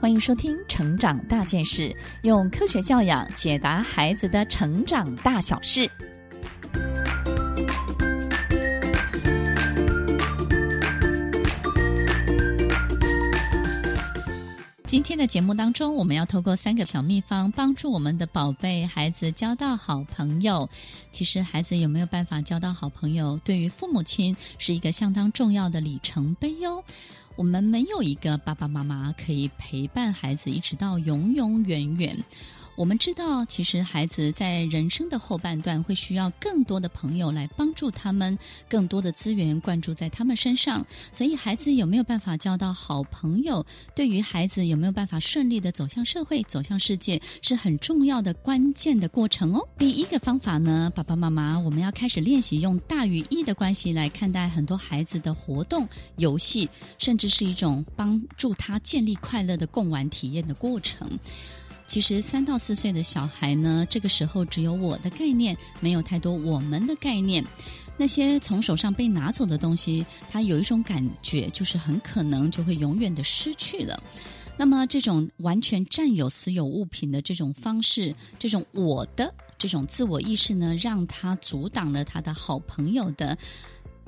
[0.00, 1.82] 欢迎收听《成长大件事》，
[2.22, 5.86] 用科学教养解答孩子的成长大小事。
[14.90, 20.68] 今天的节目当中，我们要透过三个小秘方，帮助我们的宝贝孩子交到好朋友。
[21.12, 26.82] 其实，孩子有没有办法交到好朋友，对于父母亲是一个相当重要的里程碑哟。
[27.36, 32.24] 我们没有一个爸爸妈妈可以陪伴孩子一直到永永远远。
[32.80, 38.38] 我们知道，其实孩子在人生的后半段会需要更多的朋友来帮助他们，
[38.70, 40.82] 更多的资源灌注在他们身上。
[41.12, 43.62] 所以，孩子有没有办法交到好朋友，
[43.94, 49.68] 对于孩子有没有办法顺利的走向社会、走向世界，是很重要的关键的过程哦。
[49.76, 55.86] 第一个方法呢，爸爸妈妈，我们要开始练习用大于一的关系来看待很多孩子的活动、
[56.16, 61.10] 游戏，甚至是一种帮助他建立快乐的共玩体验的过程。
[61.90, 67.44] 其实三到四岁的小孩呢，这个时候只有我的概念，没有太多我们的概念。
[67.96, 74.00] 那些从手上被拿走的东西，他有一种感觉，就是很可能就会永远的失去了。
[74.56, 83.36] 那么这种完全占有私有物品的这种方式，这种我的这种自我意识呢，让他阻挡了他的好朋友的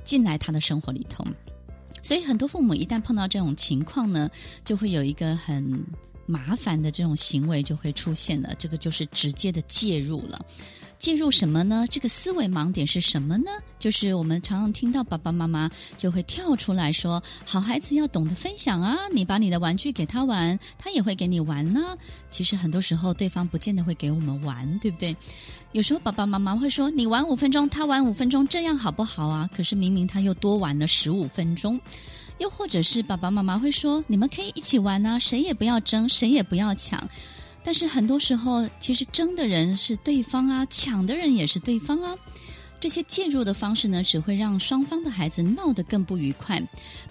[0.05, 1.27] 进来他的生活里头。
[2.00, 4.30] 所以很多父母一旦碰到这种情况呢，
[4.64, 5.84] 就会有一个很。
[6.33, 10.42] 麻烦的这种行为就会出现了，这个就是直接的介入了。
[10.98, 11.84] 介入什么呢？
[11.91, 13.50] 这个思维盲点是什么呢？
[13.77, 21.80] 就是我们常常听到爸爸妈妈就会跳出来说：“好孩子要懂得分享啊，你把你的玩具给他玩，他也会给你玩呢。”
[22.30, 25.17] 其实很多时候对方不见得会给我们玩，对不对？
[25.73, 31.81] 有时候爸爸妈妈会说：“你玩五分钟，他玩五分钟，这样好不好啊？”可是明明他又多玩了十五分钟。
[32.39, 37.03] 又或者是爸爸妈妈会说：“你们可以一起玩啊，谁也不要争，谁也不要抢。”
[37.64, 42.14] 但是很多时候，其实争的人是对方啊，抢的人也是对方啊。
[42.83, 46.61] 这些介入的方式呢，只会让双方的孩子闹得更不愉快。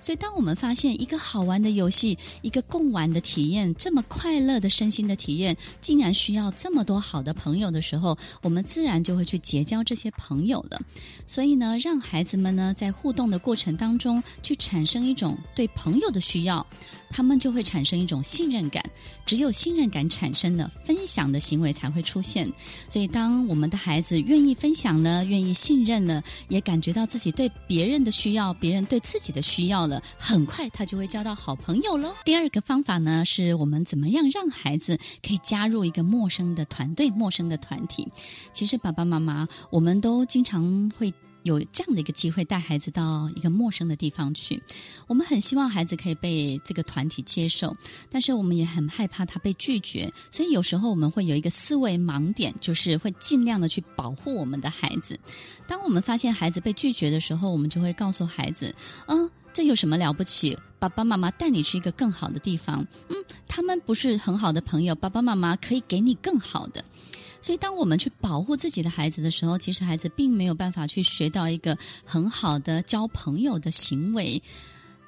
[0.02, 10.78] 所以，当我们发现一个好玩的游戏、一个共玩的体验，这么快乐的身心的体验，竟然需要这么多好的朋友的时候，我们自然就会去结交这些朋友了。
[11.26, 16.68] 所以呢，让孩子们呢，在互动的过程当中，去产生一种对朋友的需要，
[17.10, 18.84] 他们就会产生一种信任感。
[19.26, 22.46] 只有信任感产生了，分享的行为才会出现。
[22.90, 25.56] 所以，当我们的孩子愿意分享了，愿意。
[25.62, 32.16] 信任呢，也感觉到自己对别人的需要，别人对自己的需要了，很快他就会交到好朋友喽。
[32.26, 38.08] 第二个方法呢，是我们怎么样让孩子可以加入一个陌生的团队、陌生的团体。
[38.52, 41.14] 其实爸爸妈妈，我们都经常会。
[41.44, 44.62] 有这样的一个机会带孩子到一个陌生的地方去，
[45.08, 47.76] 我们很希望孩子可以被这个团体接受，
[48.10, 55.20] 但是我们也很害怕他被拒绝，所以有时候我们会有一个思维盲点，就是会尽量的去保护我们的孩子。
[55.68, 58.74] 当我们发现孩子被拒绝的时候，我们就会告诉孩子
[59.08, 60.58] ：“嗯，这有什么了不起？
[60.80, 62.86] 爸爸妈妈带你去一个更好的地方。
[63.10, 63.16] 嗯，
[63.48, 66.84] 他们不是很好的朋友，爸爸妈妈可以给你更好的。”
[67.42, 71.76] 所以，当我们去保护自己的孩子的时候，其实孩子并没有办法去学到一个
[72.06, 74.42] 很好的交朋友的行为。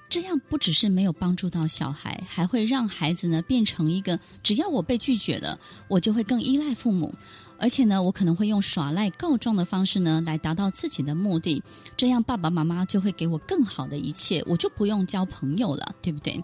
[0.09, 7.11] 这样不只是没有帮助到小孩，还会让孩子呢变成一个只要我被拒绝了，我就会更依赖父母，
[7.57, 11.63] 而且呢，我可能会用耍赖告状的方式呢来达到自己的目的。
[11.97, 16.39] 这样爸爸妈妈就会给我更好的一切，我就不用交朋友了，对不对？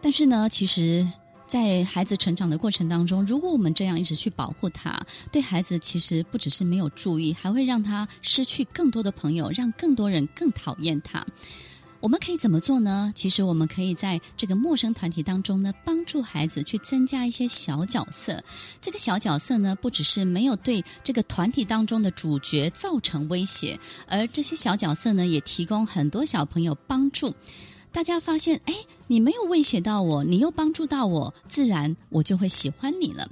[0.00, 1.06] 但是呢，其实。
[1.52, 4.98] 在孩子成长的过程当中，如果我们这样一直去保护他，
[5.30, 11.22] 对孩子其实不只是没有注意，还会让他失去更多的朋友，让更多人更讨厌他。
[12.00, 13.12] 我们可以怎么做呢？
[13.14, 18.42] 其实我们可以在这个陌生团体当中呢，帮助孩子去增加一些小角色。
[18.80, 27.34] 这个小角色呢，不只是没有对这个团体当中的主角造成威胁，而这些小角色呢，也提供很多小朋友帮助。
[27.92, 28.72] 大家发现，哎，
[29.12, 33.28] 你没有威胁到我，你又帮助到我，自然我就会喜欢你了。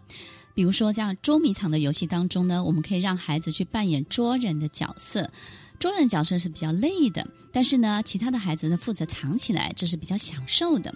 [0.53, 5.31] 比如说，像捉迷藏的游戏当中呢，我们可以让孩子去扮演捉人的角色。
[5.79, 10.95] 捉人角色是比较累的，但是呢，其他的孩子呢负责藏起来，这是比较享受的。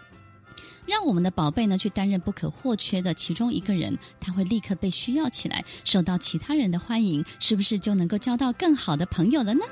[0.85, 9.65] 让我们的宝贝呢去担任不可或缺的其中一个人，他会立刻被需要起来，受到其他人的欢迎，是不是就能够交到更好的朋友了呢？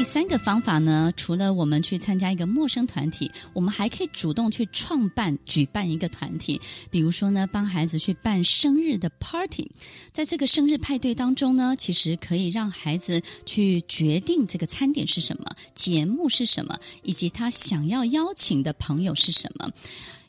[0.00, 6.58] 第三个方法呢，除了我们去参加一个陌生团体，我们还可以主动去创办、举办一个团体。
[6.90, 9.70] 比如说呢，帮孩子去办生日的 party，
[10.10, 15.44] 在这个生日派对当中呢，其实可以让孩子去决定这个餐点是什么、
[15.74, 19.70] 节目是什么，以及他想要邀请的朋友是什么。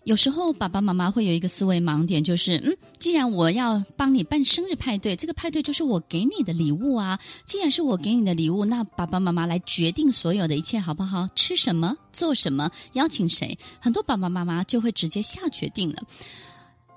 [0.03, 7.19] 有时候爸爸妈妈会有一个思维盲点，就是嗯，既然我要帮你办生日派对，这个派对就是我给你的礼物啊。
[7.45, 11.27] 既然是我给你的礼物，那爸爸妈妈来决定所有的一切好不好？
[11.35, 11.95] 吃什么？
[12.11, 12.71] 做什么？
[12.93, 13.57] 邀请谁？
[13.79, 16.01] 很多爸爸妈妈就会直接下决定了。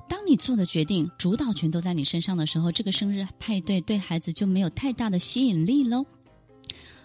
[0.08, 6.06] 当你做的决定，主导权都在你身上的时候，这个生日派对对孩子就没有太大的吸引力喽。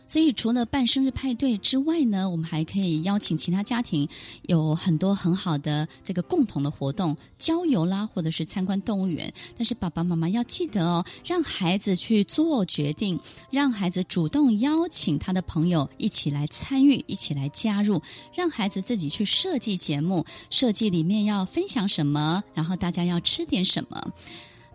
[0.10, 4.10] 所以，除了办生日派对之外呢，我们还可以邀请其他家庭，
[4.48, 9.32] 有很多很好的这个共同的活动，郊游啦，或者是参观动物园。
[9.56, 13.20] 但是，爸爸妈妈要记得哦，让孩子去做决定，
[13.52, 18.02] 让孩子主动邀请他的朋友一起来参与，一起来加入，
[18.34, 24.12] 让孩子自己去设计节目，设计里面要分享什么，然后大家要吃点什么。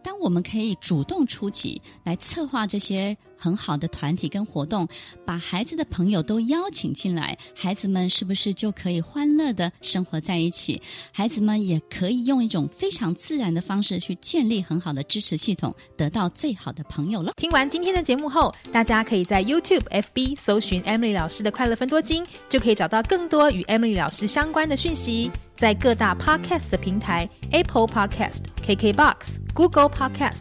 [0.00, 4.88] 当我们可以主动出击来策划这些很好的团体跟活动，
[5.26, 10.80] 把孩子的朋友都邀请进来，孩子们是不是就可以欢乐的生活在一起？
[11.12, 17.34] 孩子们也可以用一种非常自然的方式去建立很好的支持系统，得到最好的朋友了。
[17.36, 25.30] 听完今天的节目后，大家可以在 YouTube、FB 搜寻 Emily 老师的快乐分多金，就可以找到更多与 Emily 老师相关的讯息。
[25.54, 30.40] 在各大 Podcast 的平台，Apple Podcast、KKBox、Google Podcast、